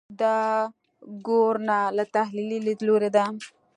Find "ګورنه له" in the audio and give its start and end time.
1.27-2.03